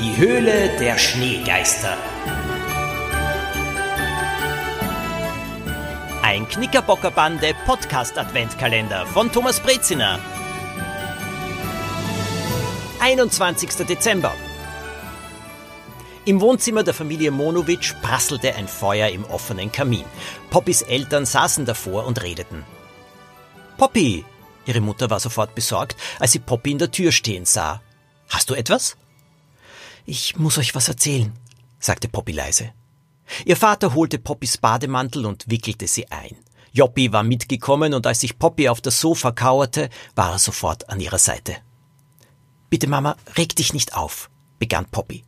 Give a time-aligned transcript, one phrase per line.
[0.00, 1.96] Die Höhle der Schneegeister.
[6.20, 10.18] Ein Knickerbockerbande Podcast Adventkalender von Thomas Breziner.
[12.98, 13.86] 21.
[13.86, 14.34] Dezember.
[16.24, 20.04] Im Wohnzimmer der Familie Monowitsch prasselte ein Feuer im offenen Kamin.
[20.50, 22.64] Poppys Eltern saßen davor und redeten.
[23.76, 24.24] Poppy!
[24.66, 27.80] Ihre Mutter war sofort besorgt, als sie Poppy in der Tür stehen sah.
[28.28, 28.96] Hast du etwas?
[30.06, 31.32] Ich muss euch was erzählen,
[31.78, 32.72] sagte Poppy leise.
[33.46, 36.36] Ihr Vater holte Poppys Bademantel und wickelte sie ein.
[36.72, 41.00] Joppi war mitgekommen und als sich Poppy auf das Sofa kauerte, war er sofort an
[41.00, 41.56] ihrer Seite.
[42.68, 45.24] Bitte, Mama, reg dich nicht auf, begann Poppy.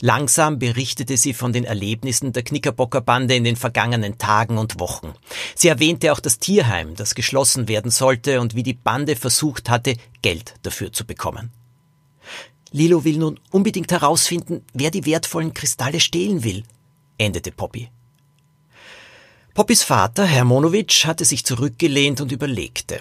[0.00, 5.14] Langsam berichtete sie von den Erlebnissen der Knickerbockerbande in den vergangenen Tagen und Wochen.
[5.54, 9.96] Sie erwähnte auch das Tierheim, das geschlossen werden sollte und wie die Bande versucht hatte,
[10.22, 11.50] Geld dafür zu bekommen.
[12.74, 16.64] Lilo will nun unbedingt herausfinden, wer die wertvollen Kristalle stehlen will,
[17.18, 17.88] endete Poppy.
[19.54, 22.98] Poppys Vater, Herr Monowitsch, hatte sich zurückgelehnt und überlegte.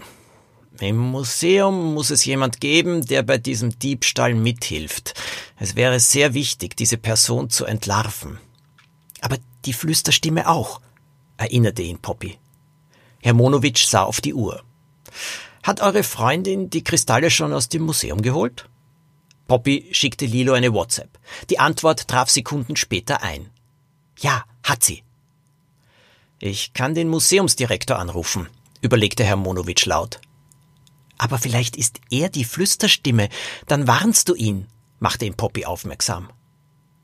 [0.80, 5.16] Im Museum muss es jemand geben, der bei diesem Diebstahl mithilft.
[5.58, 8.38] Es wäre sehr wichtig, diese Person zu entlarven.
[9.22, 10.82] Aber die Flüsterstimme auch,
[11.38, 12.38] erinnerte ihn Poppy.
[13.24, 14.62] Herr Monowitsch sah auf die Uhr.
[15.64, 18.70] Hat eure Freundin die Kristalle schon aus dem Museum geholt?
[19.54, 21.20] Poppy schickte Lilo eine WhatsApp.
[21.52, 23.52] Die Antwort traf Sekunden später ein.
[24.18, 25.04] Ja, hat sie.
[26.40, 28.50] Ich kann den Museumsdirektor anrufen,
[28.82, 30.20] überlegte Herr Monowitsch laut.
[31.20, 33.30] Aber vielleicht ist er die Flüsterstimme,
[33.68, 34.66] dann warnst du ihn,
[35.00, 36.32] machte ihm Poppy aufmerksam.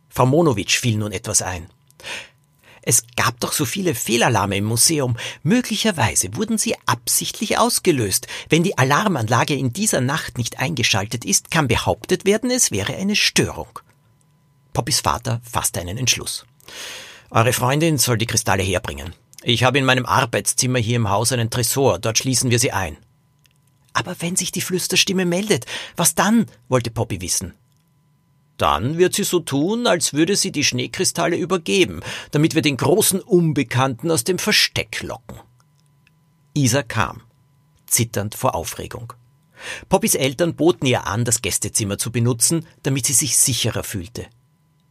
[0.09, 1.69] Frau Monowitsch fiel nun etwas ein.
[2.81, 5.17] Es gab doch so viele Fehlalarme im Museum.
[5.43, 8.27] Möglicherweise wurden sie absichtlich ausgelöst.
[8.49, 13.15] Wenn die Alarmanlage in dieser Nacht nicht eingeschaltet ist, kann behauptet werden, es wäre eine
[13.15, 13.79] Störung.
[14.73, 16.45] Poppys Vater fasste einen Entschluss.
[17.31, 19.13] Eure Freundin soll die Kristalle herbringen.
[19.43, 22.97] Ich habe in meinem Arbeitszimmer hier im Haus einen Tresor, dort schließen wir sie ein.
[23.93, 25.65] Aber wenn sich die Flüsterstimme meldet,
[25.95, 26.45] was dann?
[26.67, 27.53] wollte Poppy wissen.
[28.59, 33.21] Dann wird sie so tun, als würde sie die Schneekristalle übergeben, damit wir den großen
[33.21, 35.39] Unbekannten aus dem Versteck locken.
[36.53, 37.21] Isa kam,
[37.87, 39.13] zitternd vor Aufregung.
[39.87, 44.27] Poppys Eltern boten ihr an, das Gästezimmer zu benutzen, damit sie sich sicherer fühlte.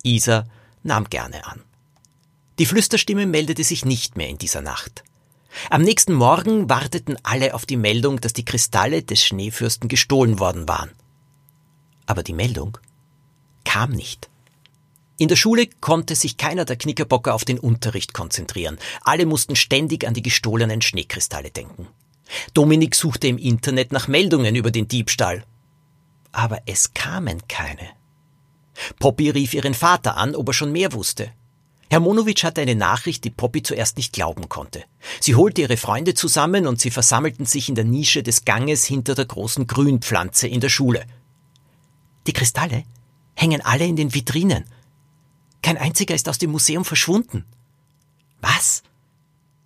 [0.02, 0.46] Isa
[0.82, 1.62] nahm gerne an.
[2.58, 5.04] Die Flüsterstimme meldete sich nicht mehr in dieser Nacht.
[5.68, 10.68] Am nächsten Morgen warteten alle auf die Meldung, dass die Kristalle des Schneefürsten gestohlen worden
[10.68, 10.90] waren.
[12.06, 12.78] Aber die Meldung
[13.68, 14.30] kam nicht.
[15.18, 18.78] In der Schule konnte sich keiner der Knickerbocker auf den Unterricht konzentrieren.
[19.02, 21.86] Alle mussten ständig an die gestohlenen Schneekristalle denken.
[22.54, 25.44] Dominik suchte im Internet nach Meldungen über den Diebstahl.
[26.32, 27.88] Aber es kamen keine.
[29.00, 31.30] Poppy rief ihren Vater an, ob er schon mehr wusste.
[31.90, 34.84] Herr Monowitsch hatte eine Nachricht, die Poppy zuerst nicht glauben konnte.
[35.20, 39.14] Sie holte ihre Freunde zusammen und sie versammelten sich in der Nische des Ganges hinter
[39.14, 41.04] der großen Grünpflanze in der Schule.
[42.26, 42.84] Die Kristalle
[43.38, 44.65] hängen alle in den Vitrinen.
[45.62, 47.44] Kein einziger ist aus dem Museum verschwunden.
[48.41, 48.82] Was?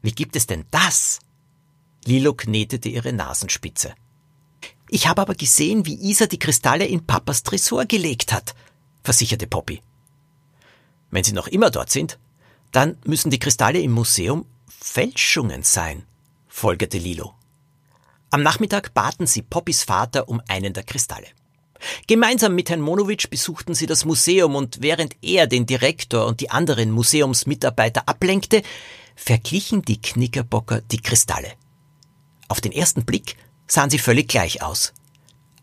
[0.03, 1.21] Wie gibt es denn das?
[2.05, 3.95] Lilo knetete ihre Nasenspitze.
[4.89, 8.55] Ich habe aber gesehen, wie Isa die Kristalle in Papas Tresor gelegt hat,
[9.03, 9.81] versicherte Poppy.
[11.11, 12.19] Wenn sie noch immer dort sind,
[12.73, 16.03] dann müssen die Kristalle im Museum Fälschungen sein,
[16.47, 17.35] folgerte Lilo.
[18.29, 21.29] Am Nachmittag baten sie Poppys Vater um einen der Kristalle.
[22.07, 26.51] Gemeinsam mit Herrn Monowitsch besuchten sie das Museum und während er den Direktor und die
[26.51, 28.63] anderen Museumsmitarbeiter ablenkte,
[29.15, 31.53] verglichen die Knickerbocker die Kristalle.
[32.49, 34.93] Auf den ersten Blick sahen sie völlig gleich aus.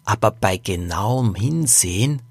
[0.06, 2.22] Aber bei genauem Hinsehen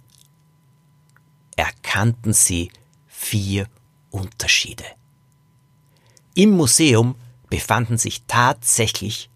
[1.56, 2.70] erkannten sie
[3.06, 3.68] vier
[4.10, 4.84] Unterschiede.
[6.34, 7.14] Im Museum
[7.48, 9.30] befanden sich tatsächlich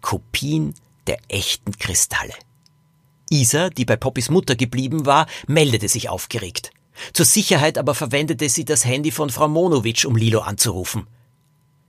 [0.00, 0.74] Kopien
[1.06, 2.34] der echten Kristalle.
[3.30, 6.70] Isa, die bei Poppys Mutter geblieben war, meldete sich aufgeregt.
[7.12, 11.06] Zur Sicherheit aber verwendete sie das Handy von Frau Monowitsch, um Lilo anzurufen.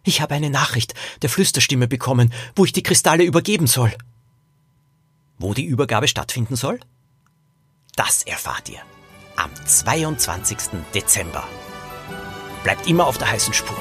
[0.04, 3.94] Ich habe eine Nachricht der Flüsterstimme bekommen, wo ich die Kristalle übergeben soll.
[5.38, 6.80] Wo die Übergabe stattfinden soll?
[7.96, 8.80] Das erfahrt ihr
[9.36, 10.58] am 22.
[10.94, 11.48] Dezember.
[12.64, 13.78] Bleibt immer auf der heißen Spur.